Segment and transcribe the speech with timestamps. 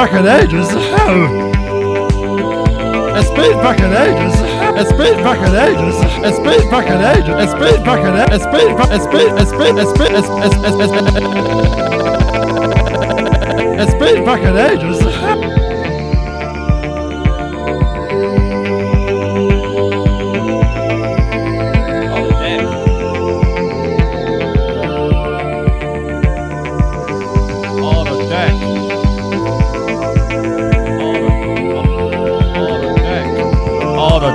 [0.00, 0.68] fucking ages.
[3.20, 4.32] It's been back in ages.
[4.80, 5.96] It's been back in ages.
[6.24, 7.36] It's been back in ages.
[7.36, 8.40] It's been back in ages.
[8.40, 11.04] It's been fucking it's been it's been it's been it's been it's been
[13.78, 15.19] it's been fucking ages.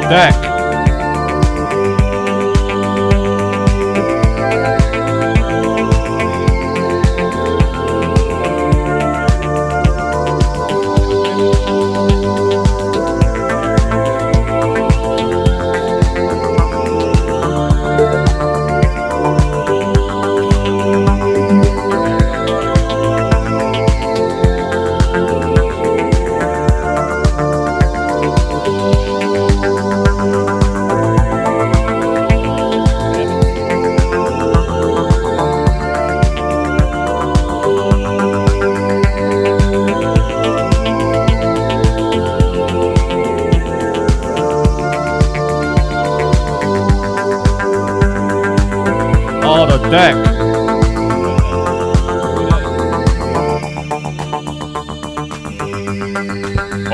[0.08, 0.45] 对。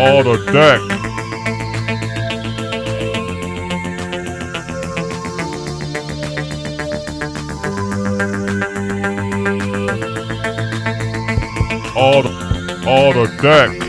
[0.02, 0.82] on a deck.
[11.96, 12.26] On,
[12.88, 13.81] on a deck.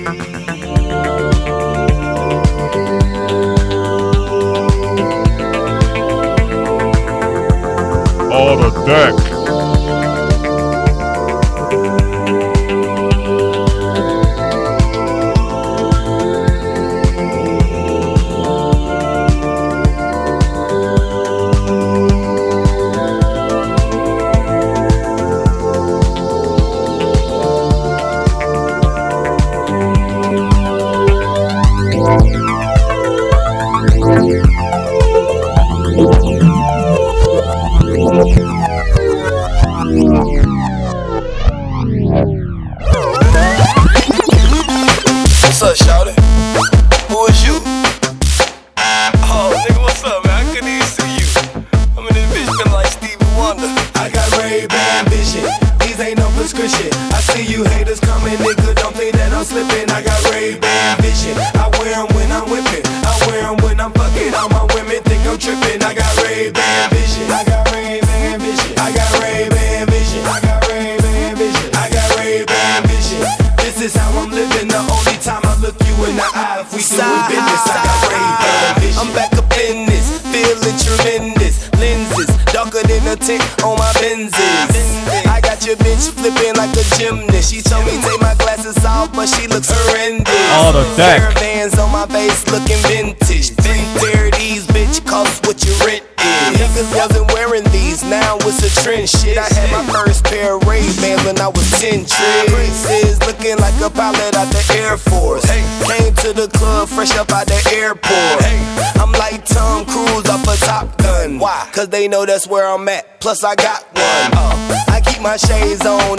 [112.12, 113.20] know that's where I'm at.
[113.20, 114.32] Plus, I got one.
[114.36, 116.18] Uh, I keep my shades on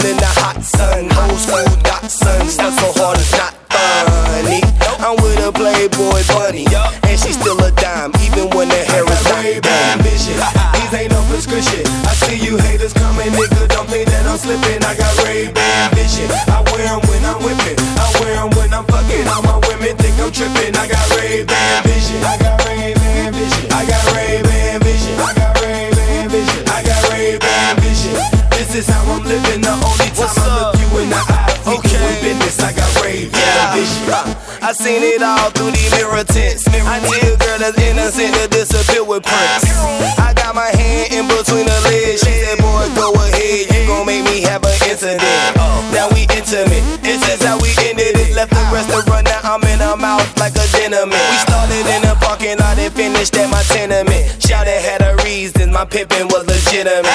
[53.24, 54.24] bitch that my tenement.
[54.42, 57.08] Shout it had a reason, my pimpin' was legitimate.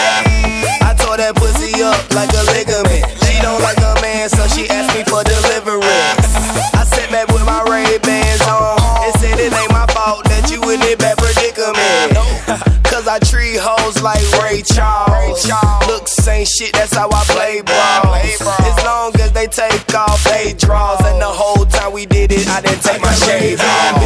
[0.82, 3.06] I tore that pussy up like a ligament.
[3.26, 6.26] She don't like a man, so she asked me for deliverance.
[6.74, 10.50] I sat back with my Ray Bans on and said it ain't my fault that
[10.50, 12.18] you in it bad predicament.
[12.90, 15.46] Cause I treat hoes like Ray Charles.
[15.88, 18.16] Looks ain't shit, that's how I play ball.
[18.18, 21.00] As long as they take off, they draws.
[21.06, 23.99] And the whole time we did it, I didn't take my shades off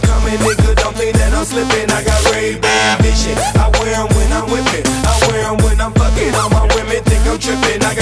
[0.00, 0.74] haters coming, nigga.
[0.76, 1.90] Don't think that I'm slipping.
[1.90, 2.56] I got Ray
[3.02, 3.36] vision.
[3.56, 4.84] I wear them when I'm whipping.
[5.04, 6.34] I wear them when I'm fucking.
[6.34, 7.82] All my women think I'm tripping.
[7.84, 7.99] I got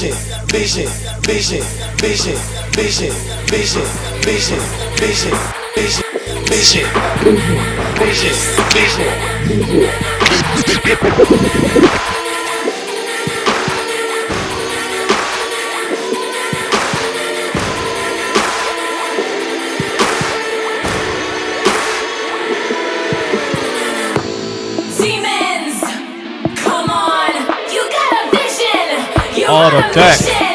[0.00, 0.16] vision,
[0.48, 0.88] vision,
[1.26, 1.62] vision,
[2.00, 2.38] vision,
[2.74, 3.12] vision,
[3.50, 3.84] vision,
[4.24, 4.56] vision,
[4.96, 5.36] vision,
[6.48, 6.86] vision,
[7.98, 8.34] vision,
[8.72, 9.04] vision,
[9.52, 10.00] vision.
[10.80, 11.99] Siemens,
[29.50, 30.49] all the.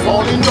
[0.00, 0.45] Falling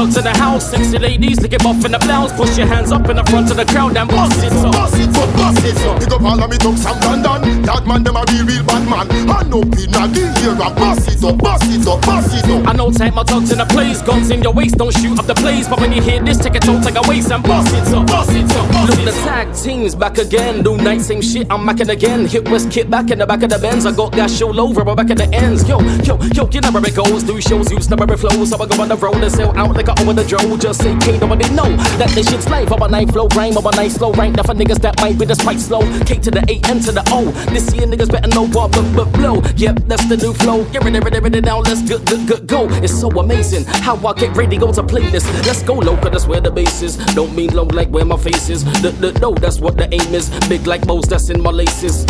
[0.00, 0.70] don't take my tugs to the house.
[0.70, 2.32] Sexy ladies, lick it off in the blouse.
[2.32, 4.72] Push your hands up in the front of the crowd and bust it up.
[4.72, 6.00] Boss it up, boss it up.
[6.00, 7.62] Pick up all of me thugs from London.
[7.62, 9.06] That man them a real real bad man.
[9.28, 12.48] I know in a deal here and boss it up, boss it up, boss it
[12.48, 12.66] up.
[12.66, 14.02] I don't take my tugs in the place.
[14.02, 15.68] Guns in your waist, don't shoot up the place.
[15.68, 18.06] But when you hear this, take a don't take a waste and bust it up,
[18.06, 18.72] bust it up.
[18.72, 20.62] Bust Look, the tag team's back again.
[20.62, 22.26] Do night, same shit, I'm macking again.
[22.26, 23.84] Hit West Kit back in the back of the Benz.
[23.84, 25.68] I got gas all over, but back at the ends.
[25.68, 27.22] Yo, yo, yo, you know where it goes.
[27.22, 28.50] Do shows, use number it flows.
[28.50, 30.58] So I go on the road and sell out like I over the drone.
[30.58, 32.70] Just say K, nobody know that this shit's life.
[32.72, 34.36] Of a night flow, rhyme of a night slow, rank.
[34.36, 35.82] That for niggas that might be the spike slow.
[36.04, 37.30] K to the A, N to the O.
[37.50, 39.42] This year niggas better know what but, but blow.
[39.56, 40.64] Yep, that's the new flow.
[40.70, 41.60] Get ready, ready, ready now.
[41.60, 42.68] Let's go, go, go, go.
[42.82, 45.24] It's so amazing how I get ready go to play this.
[45.46, 46.96] Let's go low, cause that's where the bass is.
[47.14, 48.64] Don't mean low like where my face is.
[48.82, 50.30] The, the, no, that's what the aim is.
[50.48, 52.04] Big like Mo's, that's in my laces.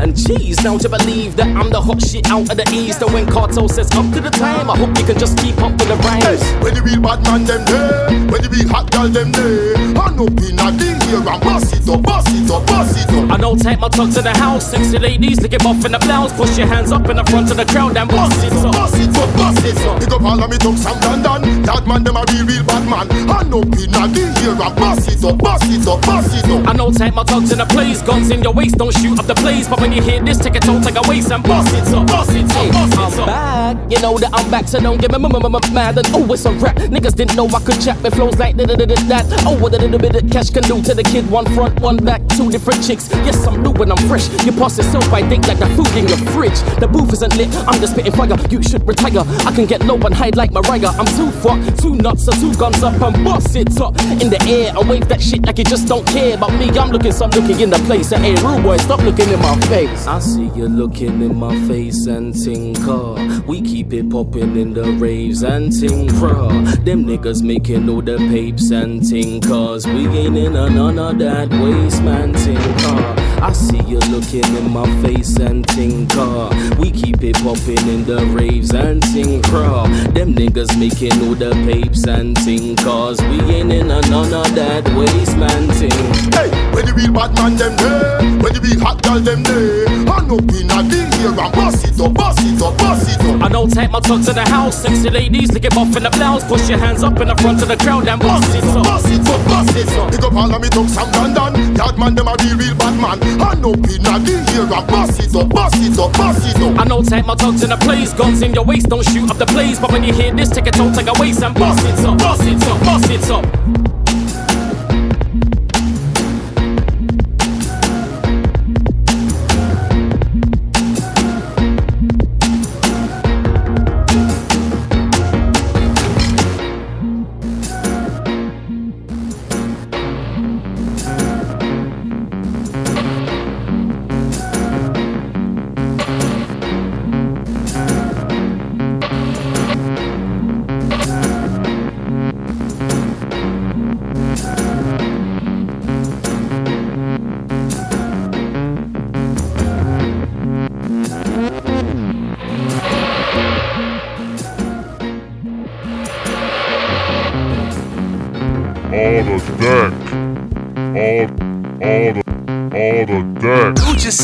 [0.00, 3.02] And geez, now to believe that I'm the hot shit out of the east.
[3.02, 5.72] And when Cartel says up to the time, I hope you can just keep up
[5.72, 6.40] with the rhymes.
[6.74, 9.74] The real bad man them there, when the real hot girl them there.
[9.98, 13.08] I know in a deal here and boss it up, boss it up, boss it
[13.10, 13.30] up.
[13.30, 14.70] I don't take my tugs to the house.
[14.70, 16.32] Sexy ladies, lick it off in the blouse.
[16.34, 18.72] Push your hands up in the front of the crowd and bust it up.
[18.72, 20.00] Boss it up, boss it up.
[20.00, 21.62] Pick up all of me thugs from London.
[21.62, 23.06] That man them a real real bad man.
[23.30, 26.44] I know in a deal here and boss it up, boss it up, boss it
[26.50, 26.68] up.
[26.68, 29.26] I know take my tugs in the place, guns in your waist, don't shoot up
[29.26, 29.66] the place.
[29.68, 32.06] But when you hear this, take it, don't take a waste and bust it up,
[32.06, 33.28] bust it up, bust it up.
[33.28, 35.98] I'm back, you know that I'm back, so don't get me m- m- m- mad.
[35.98, 36.76] And oh, it's a rap.
[36.90, 39.24] Niggas didn't know I could chat, but flows like da da da that.
[39.46, 41.28] Oh, what a little bit of cash can do to the kid.
[41.30, 43.08] One front, one back, two different chicks.
[43.24, 44.28] Yes, I'm new and I'm fresh.
[44.44, 46.58] You pass yourself, I think like the food in your fridge.
[46.78, 48.36] The booth isn't lit, I'm just spitting fire.
[48.50, 49.24] You should retire.
[49.46, 50.92] I can get low and hide like Mariah.
[50.98, 54.40] I'm too fucked, two nuts, so two guns up and bust it up in the
[54.48, 54.72] air.
[54.76, 56.70] I wave that shit like you just don't care about me.
[56.70, 58.10] I'm looking, so I'm looking in the place.
[58.10, 60.06] Hey, rude boy, stop looking in my face.
[60.06, 63.14] I see you looking in my face and tinker.
[63.46, 66.73] We keep it popping in the raves and tinker.
[66.82, 69.86] Them niggas making all the papes and tinkers.
[69.86, 73.20] We ain't in a none of that waste man tinker.
[73.42, 76.48] I see you looking in my face and tinker.
[76.78, 79.84] We keep it popping in the raves and tinker.
[80.12, 83.20] Them niggas making all the papes and tinkers.
[83.20, 86.36] We ain't in a none of that waste man tinker.
[86.36, 89.88] Hey, when the real bad man them there, when the real hot girl them there.
[90.08, 93.20] I know in a deal here and boss it up, boss it up, boss it
[93.20, 93.42] up.
[93.42, 94.82] I don't take my tugs to the house.
[94.82, 96.44] Sexy ladies, lick get off in the blouse.
[96.44, 98.84] Push your hands up in the front of the crowd and bust it up.
[98.84, 100.10] Boss it up, boss it up.
[100.10, 101.74] Pick up all of me thugs from London.
[101.74, 103.18] That man them a real real bad man.
[103.40, 104.14] I know in a
[104.50, 106.78] here and boss it up, boss it up, boss it up.
[106.78, 108.12] I know take my tugs in the place.
[108.12, 109.78] Guns in your waist, don't shoot up the place.
[109.78, 112.18] But when you hear this, take it, don't take a waste and bust it up,
[112.18, 113.93] bust it up, bust it up.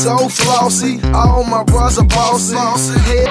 [0.01, 0.99] so flossy.
[1.13, 2.55] All my bras are bossy.
[2.55, 2.99] bossy.
[3.01, 3.27] Head.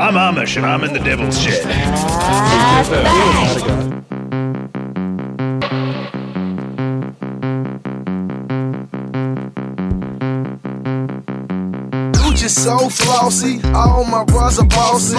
[0.00, 1.64] I'm Amish and I'm in the devil's shit.
[12.64, 15.14] So flossy, all my bras are bossy.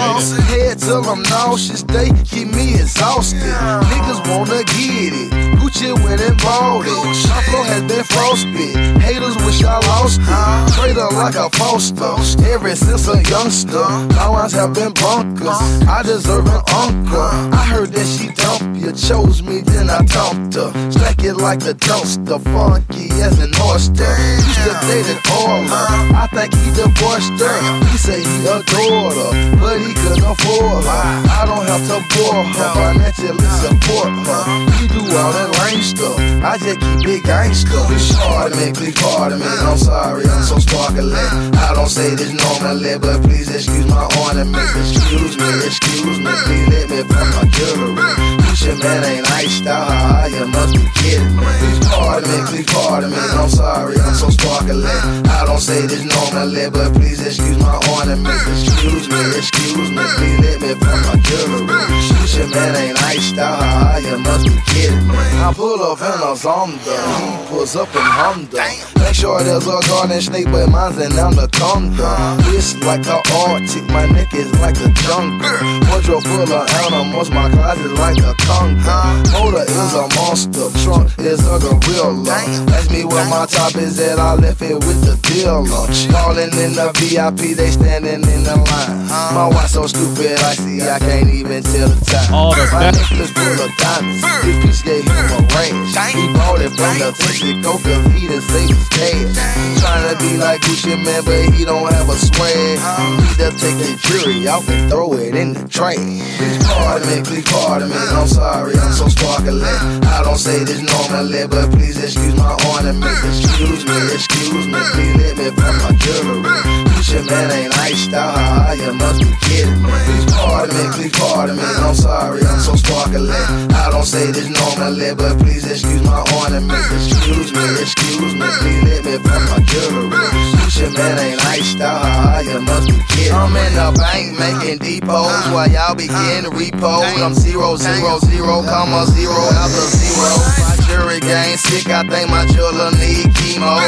[0.50, 3.38] Head till I'm nauseous, they keep me exhausted.
[3.38, 5.30] Niggas wanna get it.
[5.58, 7.06] Gucci went and bought it.
[7.52, 8.98] My has been frostbit.
[9.00, 10.74] Haters wish I lost it.
[10.74, 12.14] Trader like a foster.
[12.50, 13.86] Ever since a youngster,
[14.18, 15.60] my lines have been bunkers.
[15.86, 17.30] I deserve an uncle.
[17.60, 18.26] I heard that she
[18.74, 20.70] you, chose me, then I dumped her.
[20.90, 24.06] Stack it like a dumpster, funky as an oyster.
[24.06, 25.82] Used to date an Orla.
[26.14, 27.58] I think he divorced her.
[27.90, 31.04] He say he adored her, but he couldn't afford her.
[31.26, 34.42] I don't have to bore her, financially support her.
[34.78, 36.18] He do all that lame stuff.
[36.44, 37.82] I just keep it gangster.
[38.18, 39.46] Pardon me, please pardon me.
[39.46, 41.12] I'm sorry, I'm so sparkling.
[41.12, 44.92] I don't say this normally, but please excuse my ornaments.
[44.96, 48.45] Excuse me, excuse me, please let me put my jewelry.
[48.56, 51.44] Gucci Mane ain't iced out, you must be kidding me.
[51.60, 53.16] Please pardon me, please pardon me.
[53.36, 54.82] I'm sorry, I'm so sparkling.
[55.28, 58.64] I don't say this normally, but please excuse my ornaments.
[58.64, 61.84] Excuse me, excuse me, please let me put my jewelry.
[62.16, 65.20] Gucci Mane ain't iced out, you must be kidding me.
[65.44, 68.56] I pull up in a Zonda, he pulls up in Honda.
[69.04, 72.40] Make sure there's a garden snake, but mine's an anaconda.
[72.56, 75.44] It's like the Arctic, my neck is like a jungle.
[75.92, 79.20] Wardrobe full of animals, my closet like a conga.
[79.34, 82.38] Motor is a monster, trunk is a gorilla.
[82.72, 85.66] Ask me where my top is at, I left it with the dealer.
[86.14, 89.06] Calling in the VIP, they standing in the line.
[89.34, 92.32] My watch so stupid, I see I can't even tell the time.
[92.32, 94.22] All the my necklace full of diamonds.
[94.46, 95.92] This piece gave him a range.
[96.14, 99.80] He bought it from the Mexico cause he done saved his cash.
[99.80, 102.78] Trying to be like Gucci Mane, but he don't have a swag.
[103.20, 105.96] He just take the jury off and throw it in the trash.
[105.96, 107.96] Please pardon me, please pardon me.
[107.96, 109.62] I'm sorry, I'm so sparkling.
[109.62, 113.40] I don't say this normally, but please excuse my ornaments.
[113.40, 116.95] Excuse me, excuse me, please let me put my jewelry.
[117.06, 119.90] Gucci Mane ain't iced out, you must be kidding me.
[119.94, 121.62] Please pardon me, please pardon me.
[121.62, 123.30] I'm sorry, I'm so sparkling.
[123.30, 127.06] I don't say this normally, but please excuse my ornaments.
[127.06, 130.10] Excuse me, excuse me, please let me put my jewelry.
[130.58, 133.38] Gucci Mane ain't iced out, you must be kidding.
[133.38, 137.22] I'm in the bank making depots while y'all be getting repoed.
[137.22, 140.26] I'm zero zero zero comma zero after zero.
[140.58, 143.78] My jury game sick, I think my jeweler need chemo.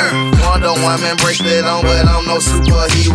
[0.47, 3.08] Wonder Woman bracelet on, but I'm no superhero.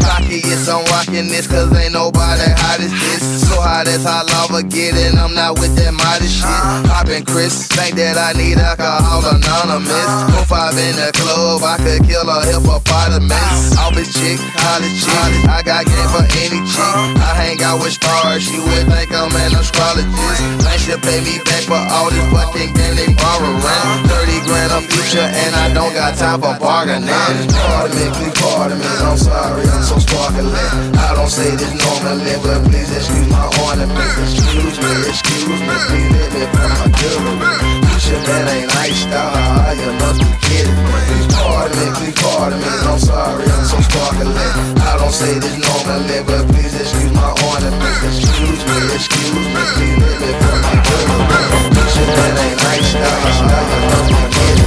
[0.00, 3.43] Cocky, yes, I'm rocking this, cause ain't nobody hot as this.
[3.44, 6.88] So hot as hot lava get it, I'm not with that modest shit.
[6.88, 10.10] Poppin' Chris, think that I need alcohol anonymous.
[10.32, 13.76] Go five in the club, I could kill a hippopotamus.
[13.76, 16.94] Office chick, college chick, I got game for any chick.
[17.20, 20.40] I hang out with stars, she would think I'm an astrologist.
[20.64, 23.60] They should pay me back for all this fucking game they borrowing.
[24.08, 27.12] 30 grand a future, and I don't got time for bargaining.
[27.12, 30.48] Pardon me, please pardon me, I'm sorry, I'm so sparkling.
[30.96, 34.38] I don't say this normally, but please excuse my ornaments.
[34.38, 35.78] Excuse me, excuse me,
[36.14, 37.58] let me put my jewelry.
[37.84, 41.02] Gucci Mane ain't iced out, you must be kidding me.
[41.10, 44.34] Please pardon me, please pardon me, I'm sorry, I'm so sparkling.
[44.78, 48.22] I don't say this normally, but please excuse my ornaments.
[48.22, 49.64] Excuse me, excuse me,
[50.00, 51.44] let me put my jewelry.
[51.74, 53.22] Gucci Mane ain't iced out,
[53.70, 54.64] you must be kidding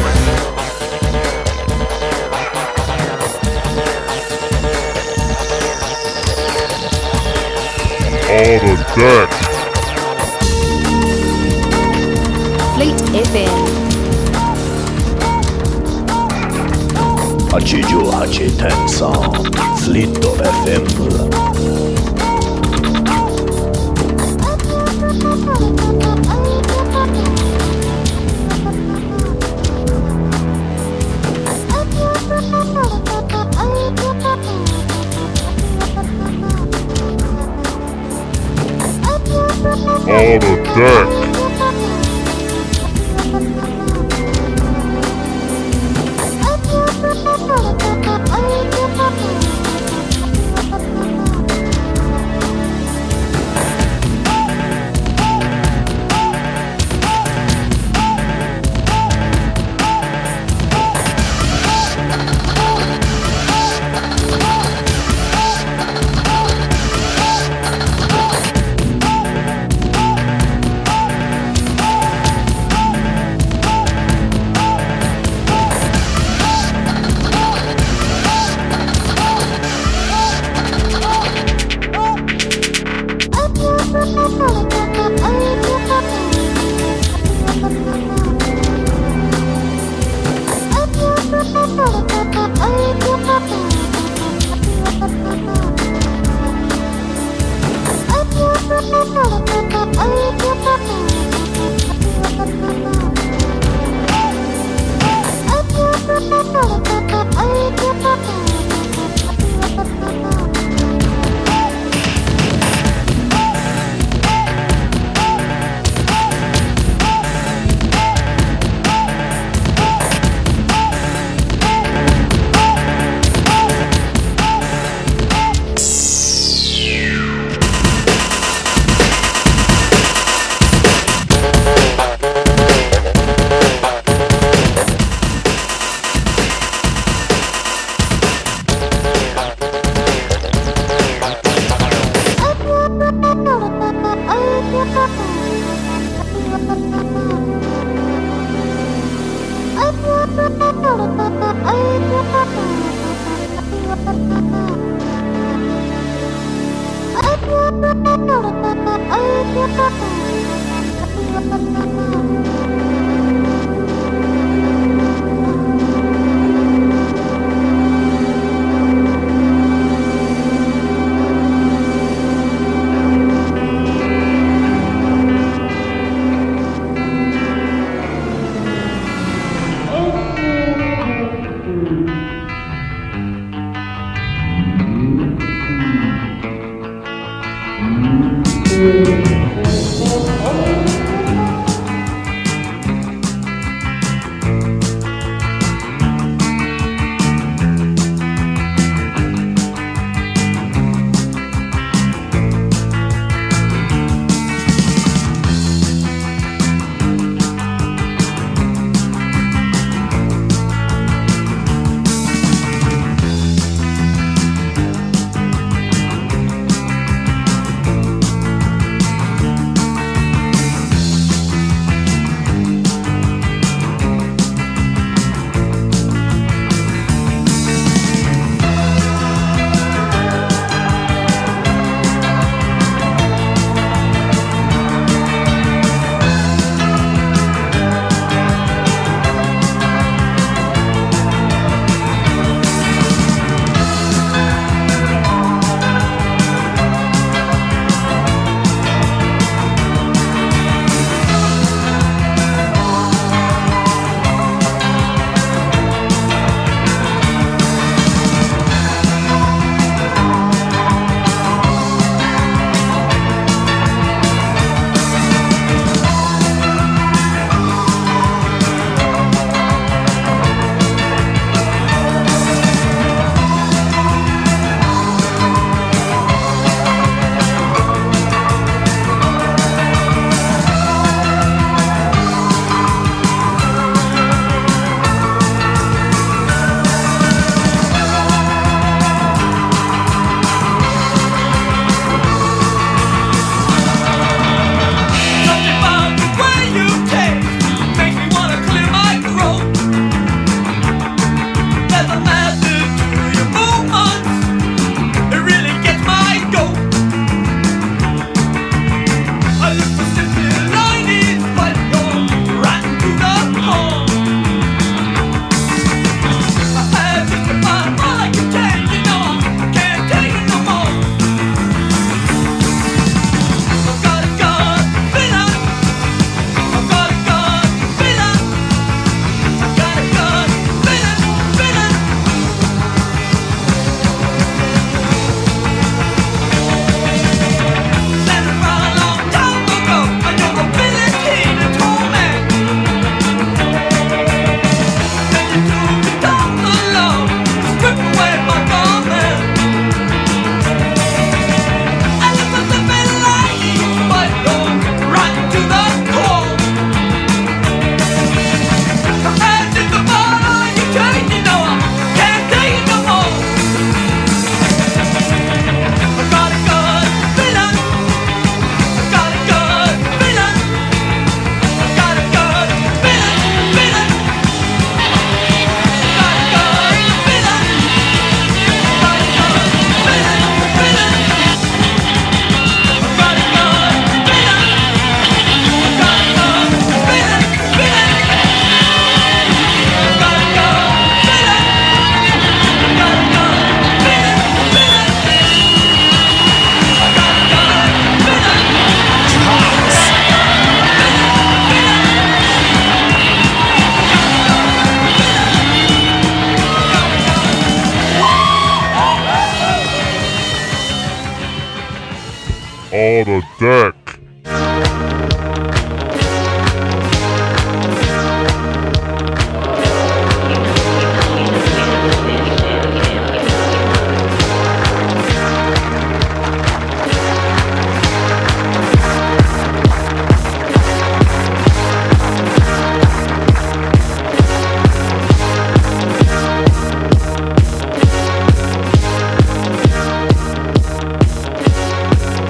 [0.00, 0.16] me.
[8.30, 9.30] All the deck.
[12.74, 13.56] Fleet FM.
[17.50, 19.14] Hachijo Hachi Tensan
[19.80, 22.07] Flito FM
[40.80, 41.27] All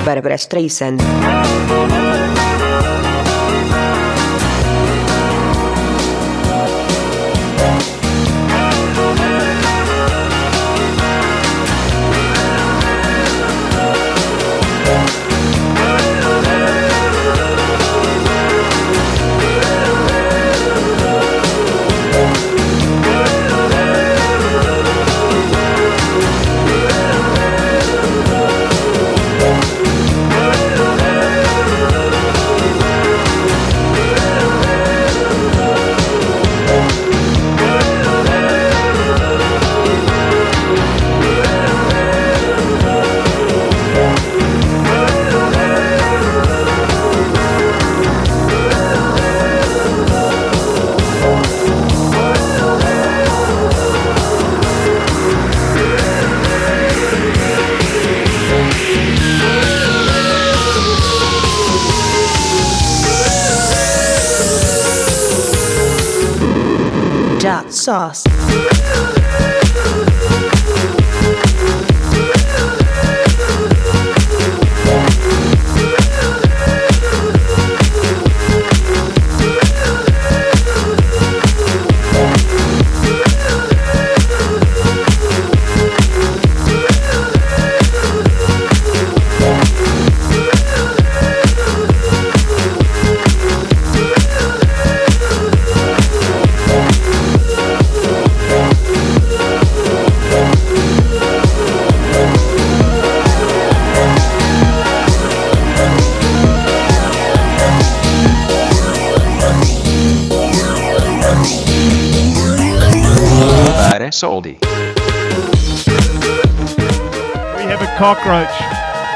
[0.09, 1.98] Bárbara Streisand.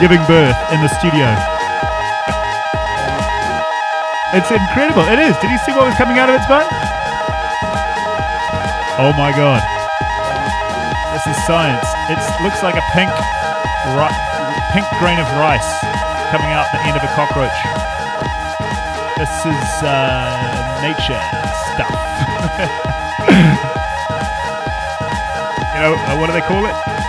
[0.03, 1.31] Giving birth in the studio.
[4.35, 5.07] It's incredible.
[5.07, 5.39] It is.
[5.39, 6.67] Did you see what was coming out of its butt?
[8.99, 9.63] Oh my god.
[11.15, 11.87] This is science.
[12.11, 13.15] It looks like a pink,
[13.95, 14.19] ri-
[14.75, 15.71] pink grain of rice
[16.35, 17.55] coming out the end of a cockroach.
[19.23, 21.23] This is uh, nature
[21.79, 21.95] stuff.
[25.71, 27.02] you know, uh, what do they call it?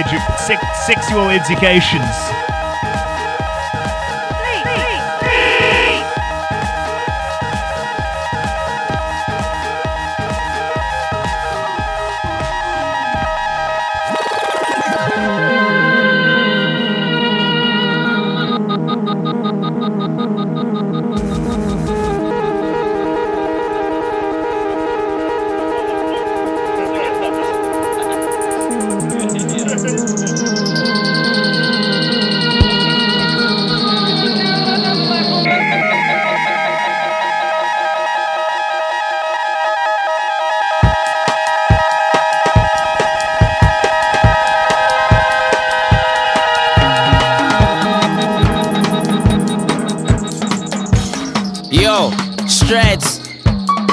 [0.00, 2.49] Edu- sex- sexual educations.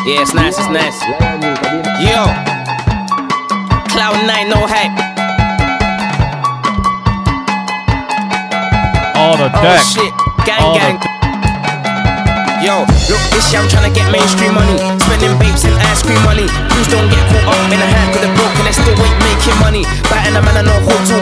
[0.08, 1.04] Yeah, it's nice, it's nice.
[2.00, 2.32] Yo,
[3.92, 4.96] Cloud Nine, no hype.
[9.20, 10.08] Oh, the Oh shit,
[10.48, 10.96] gang Oh, the gang.
[12.64, 14.80] Yo, look, this year I'm trying to get mainstream money.
[15.04, 16.48] Spending babes and ice cream money.
[16.72, 19.20] Please don't get caught up in a hand with a broke and they still ain't
[19.28, 19.84] making money.
[20.08, 21.18] Batting a man, I know how to.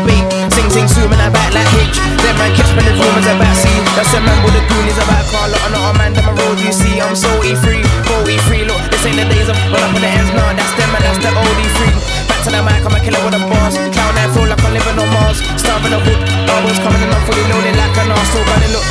[0.54, 1.96] Sing, sing, zoom and I back like H.
[2.20, 3.72] Them man catch me the rumors about C.
[3.96, 5.48] That's a man with the goonies about car.
[5.48, 7.00] Look, I'm not a man, them a road you see.
[7.00, 8.68] I'm so E3, go E3.
[8.68, 11.04] Look, this ain't the days of run up on the ends, no, that's them and
[11.08, 12.25] that's the old E3.
[12.46, 13.74] To the mic, I'm a killer with a boss.
[13.74, 15.42] Cloud nine, feel like I'm living on Mars.
[15.58, 18.38] Starving the hood, always coming in, I'm fully loaded like an arse.
[18.38, 18.86] Running, look.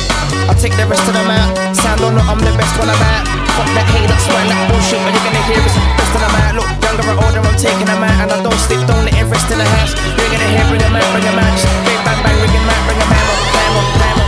[0.51, 1.55] I'll take the rest of them out.
[1.71, 3.23] Sound on look, I'm the best one I'm at.
[3.55, 4.99] Fuck that hate, that's why that bullshit.
[4.99, 6.51] When you're gonna hear the best of them out.
[6.59, 8.27] Look, younger or older, I'm taking them out.
[8.27, 9.95] And I don't sleep, don't let it rest in the house.
[10.19, 11.55] You're gonna hear, bring them out, bring them out.
[11.55, 13.23] Just bang, bang, bang, ring them out, bring them out.
[13.55, 14.24] Bang, bang, bang, bang.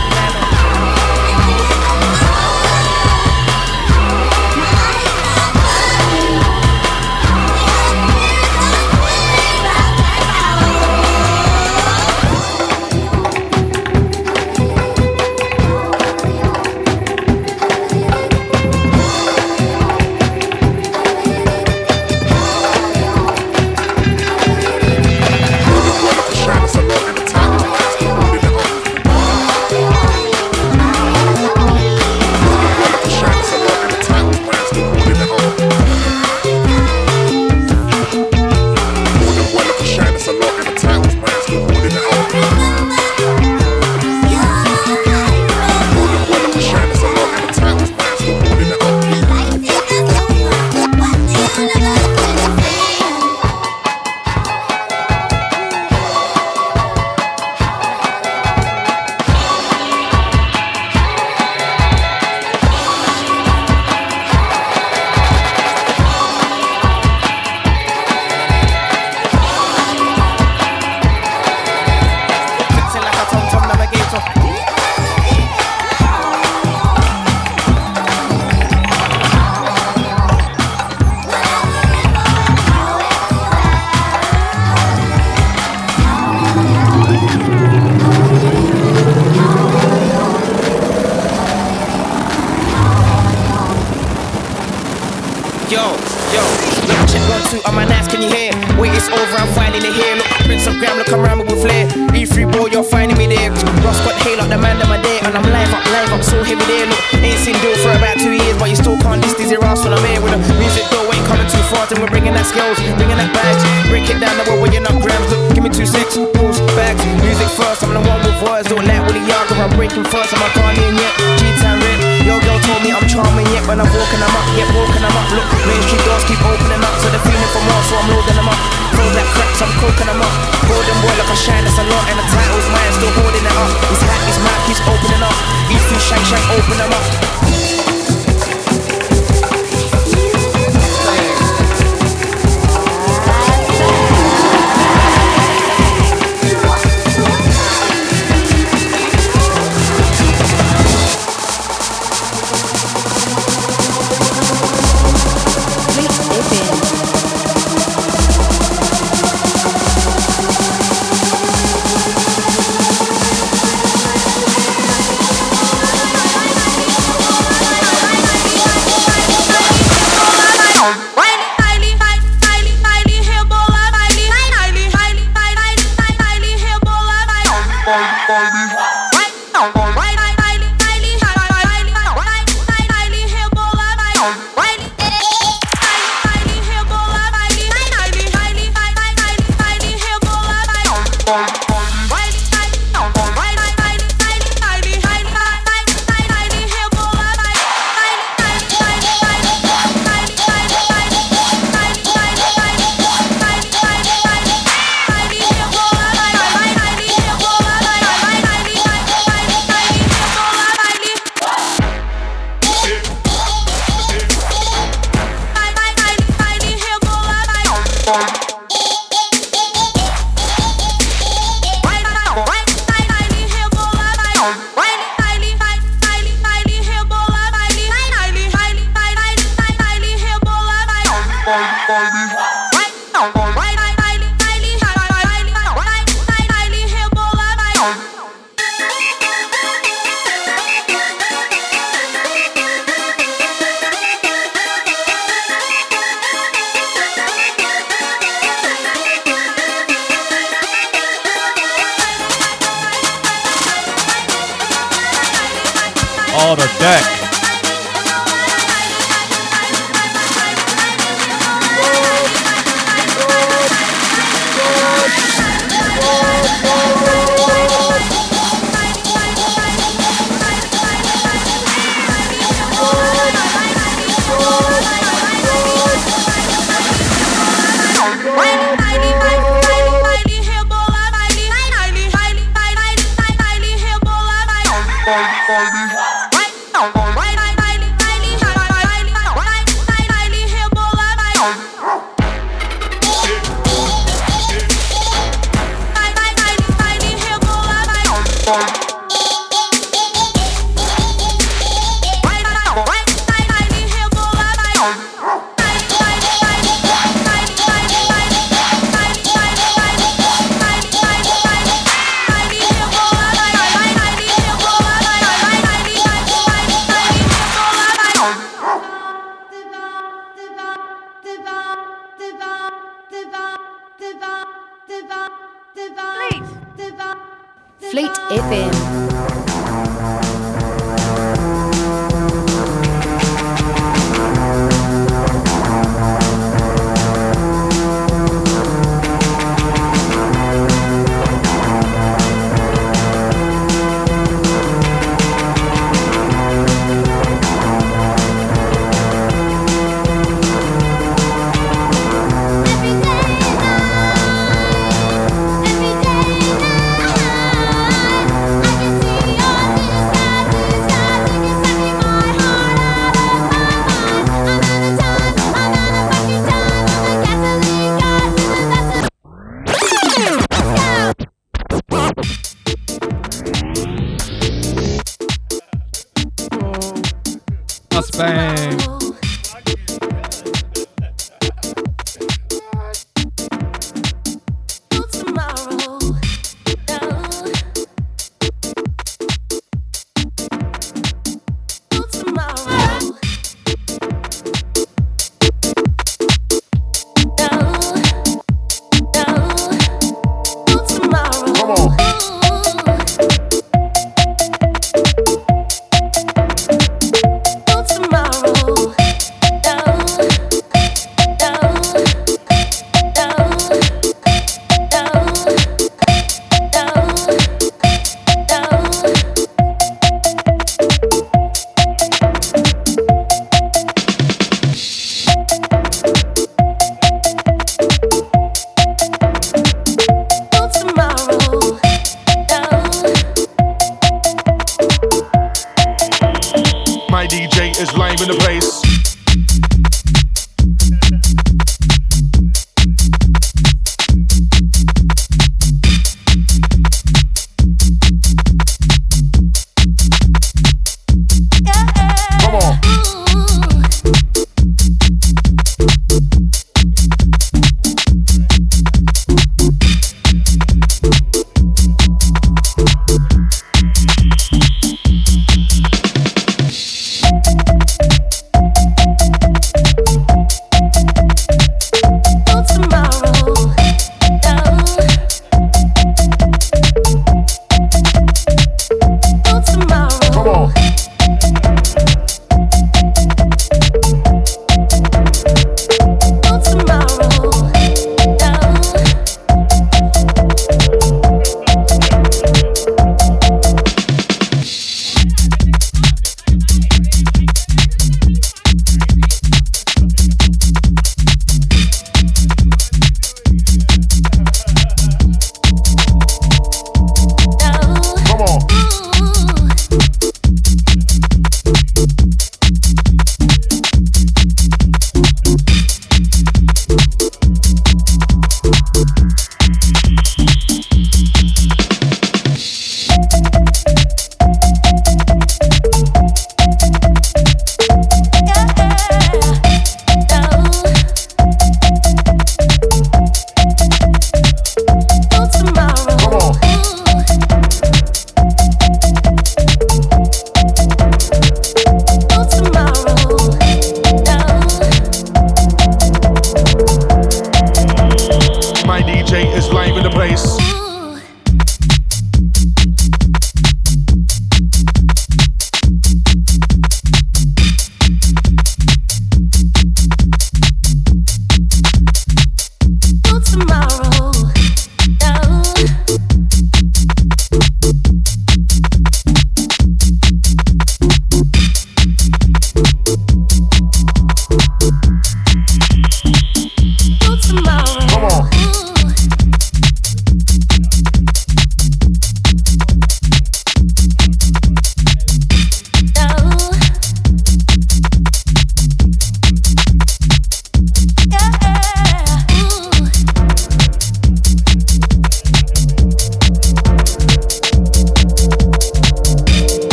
[131.28, 133.68] I shine, that's a lot, and the title's mine, still holding it up.
[133.92, 135.36] His hat, his mouth keeps opening up.
[135.68, 137.67] If you shank, shank, open them up.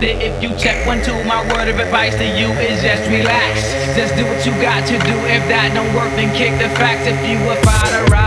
[0.00, 1.12] worth it if you check one, two.
[1.24, 3.72] My word of advice to you is just relax.
[3.96, 5.16] Just do what you got to do.
[5.26, 7.06] If that don't work, then kick the facts.
[7.06, 8.19] If you were fired around.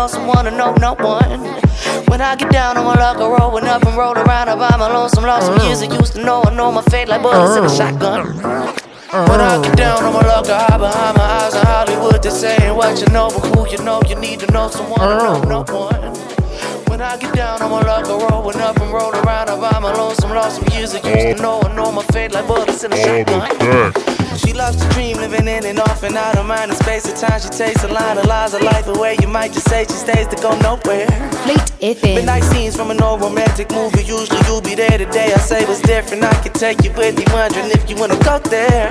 [0.00, 1.40] know someone to know no one.
[2.08, 4.48] When I get down on my luck, I rollin' up and roll around.
[4.48, 6.42] I buy my lonesome, lost some years I used to know.
[6.42, 8.34] I know my fate like bullets in a shotgun.
[9.28, 12.22] When I get down on my luck, I hide behind my eyes in Hollywood.
[12.22, 15.16] They saying what you know, but who you know, you need to know someone to
[15.18, 16.14] know no one.
[16.88, 19.50] When I get down on my luck, I rollin' up and roll around.
[19.50, 21.60] I buy my lonesome, lost some years I used to know.
[21.60, 23.92] I know my fate like bullets in a shotgun
[24.60, 26.70] loves to dream, living in and off and out of mind.
[26.70, 29.16] In space of time, she takes a line of lies, of life away.
[29.22, 31.08] You might just say she stays to go nowhere.
[31.44, 32.14] Fleet FM.
[32.16, 34.04] Midnight scenes from an old romantic movie.
[34.04, 35.32] Usually you'll be there today.
[35.32, 36.24] I say what's different.
[36.24, 38.90] I can take you with me, wondering if you wanna go there.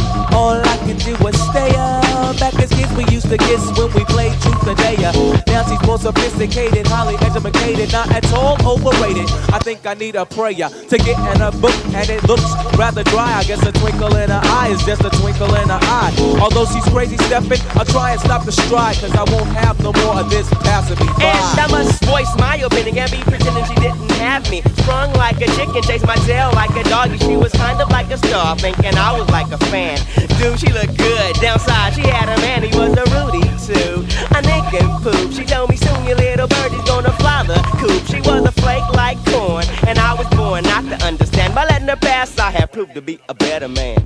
[0.33, 2.39] all I can do is stay up.
[2.39, 5.11] Back as kids, we used to kiss when we played truth or dare.
[5.47, 9.29] Now she's more sophisticated, highly educated, not at all overrated.
[9.51, 12.47] I think I need a prayer to get in a book, and it looks
[12.77, 13.33] rather dry.
[13.39, 16.13] I guess a twinkle in her eye is just a twinkle in her eye.
[16.41, 19.91] Although she's crazy stepping, I'll try and stop the stride, cause I won't have no
[19.93, 21.25] more of this passing me by.
[21.25, 24.61] And I must voice my opinion and be pretending she didn't have me.
[24.79, 27.17] Sprung like a chicken, chased my tail like a doggy.
[27.17, 29.99] She was kind of like a star, thinking I was like a fan.
[30.39, 31.35] Dude, she looked good.
[31.35, 34.05] Downside, she had a man, he was a Rudy too.
[34.31, 35.31] A and poop.
[35.33, 38.05] She told me soon your little birdie's gonna fly the coop.
[38.05, 41.53] She was a flake like corn, and I was born not to understand.
[41.55, 44.05] By letting her pass, I have proved to be a better man.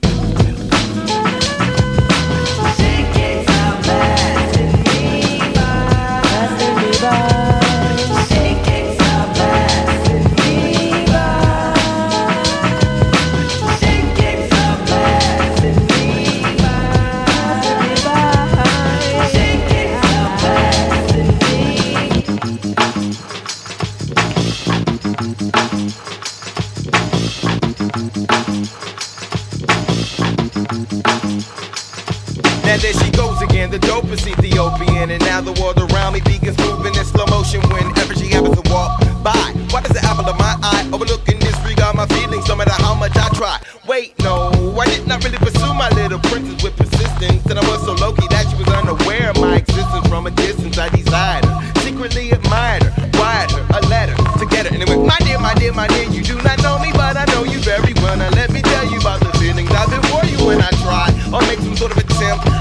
[34.96, 35.12] Ethiopian.
[35.12, 38.72] And now the world around me begins moving in slow motion whenever she happens to
[38.72, 39.54] walk by.
[39.72, 43.16] Why does the apple of my eye overlooking disregard my feelings no matter how much
[43.16, 43.60] I try?
[43.88, 47.46] Wait, no, I did not really pursue my little princess with persistence.
[47.46, 50.32] And I was so low key that she was unaware of my existence from a
[50.32, 50.78] distance.
[50.78, 52.85] I desired her, secretly admired her,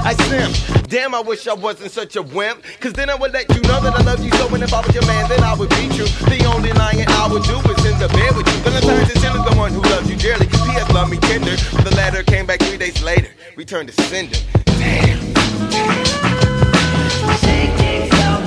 [0.05, 0.87] I simp.
[0.87, 2.63] Damn, I wish I wasn't such a wimp.
[2.79, 4.47] Cause then I would let you know that I love you so.
[4.53, 6.05] And if I was your man, then I would beat you.
[6.29, 8.59] The only lying I would do is in the bed with you.
[8.61, 10.45] Valentine's is the one who loves you dearly.
[10.45, 10.91] P.S.
[10.91, 11.55] Love me tender.
[11.55, 13.29] The letter came back three days later.
[13.55, 14.37] Returned to sender.
[14.77, 15.35] Damn.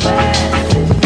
[0.08, 0.97] deck.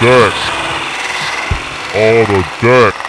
[0.00, 0.32] Deck.
[1.94, 2.99] All the deck.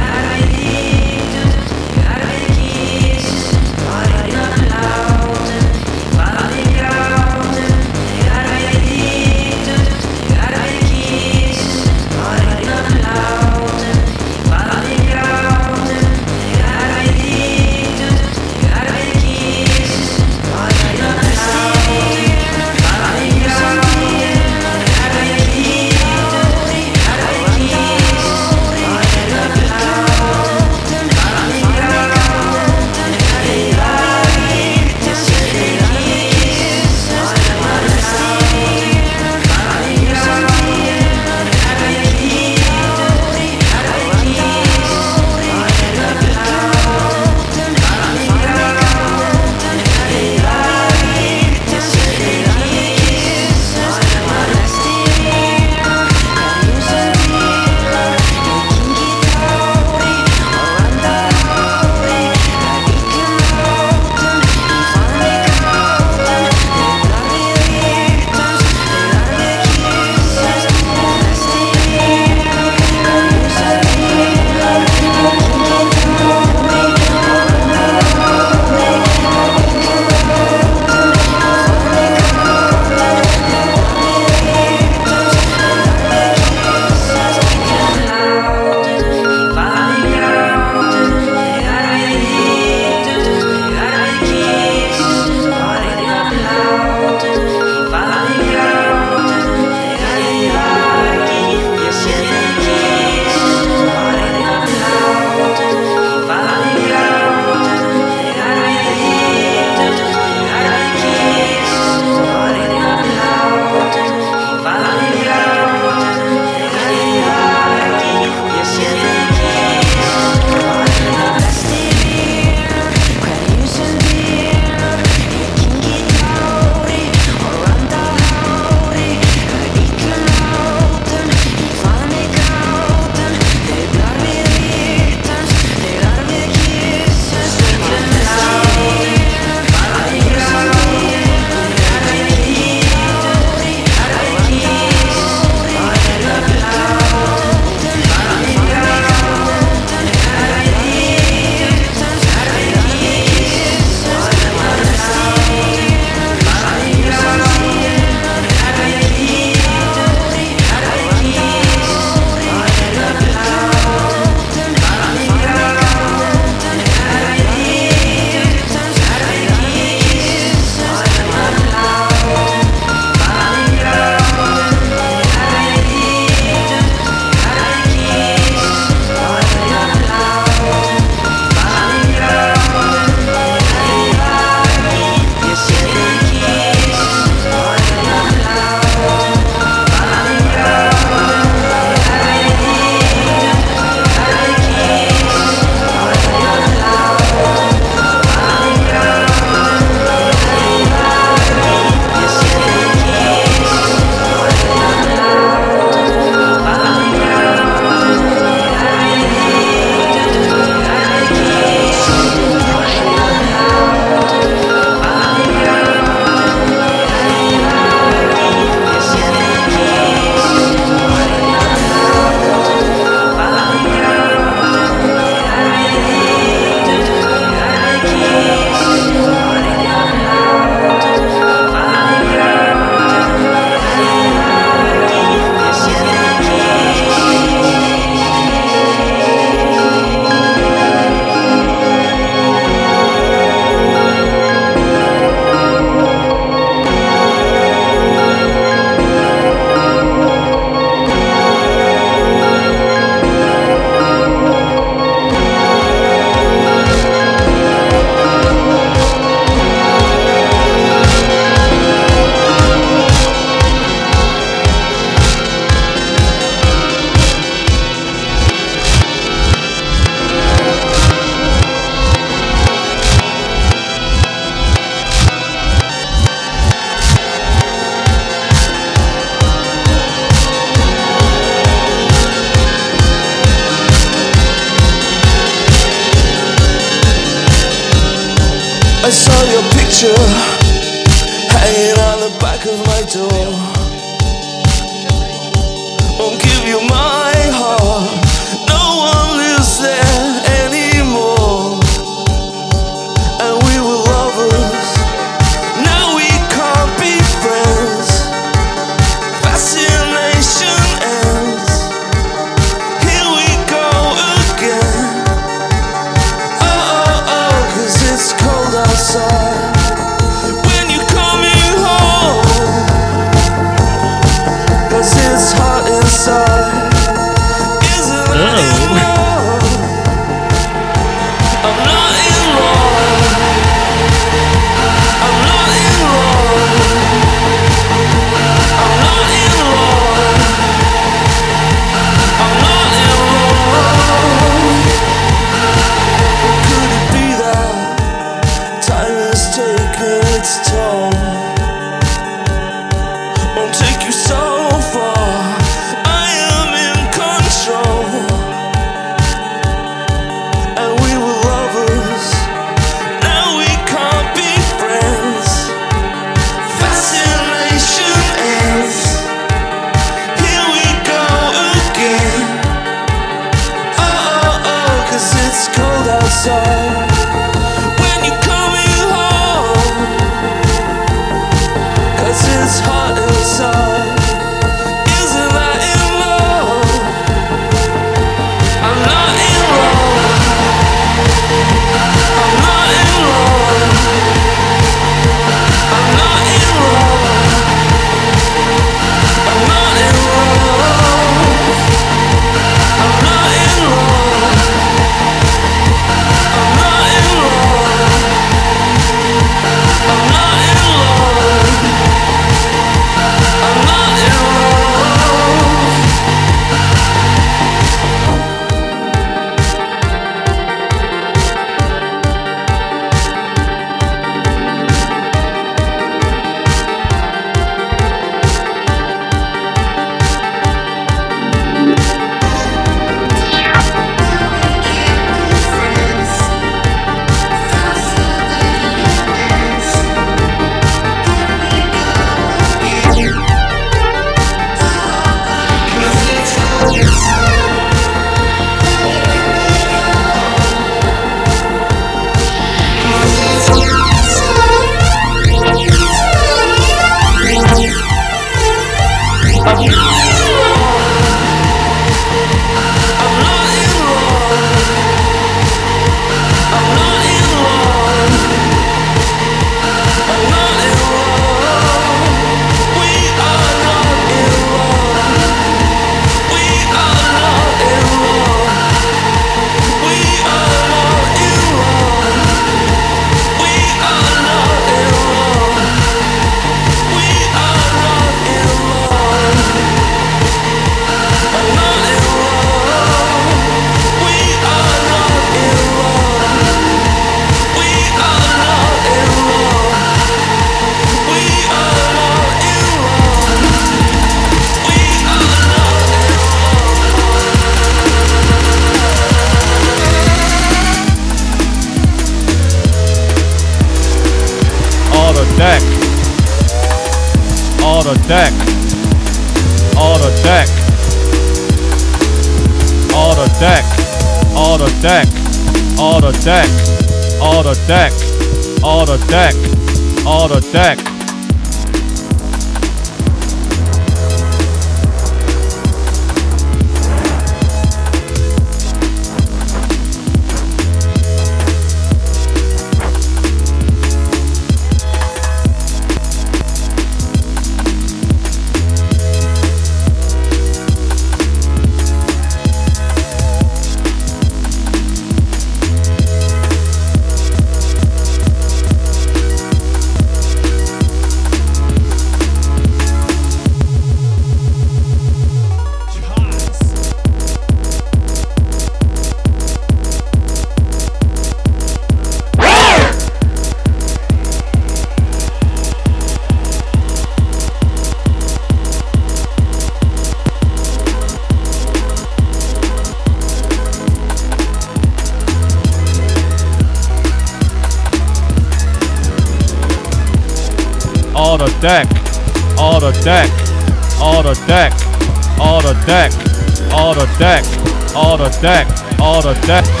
[599.31, 600.00] All the death.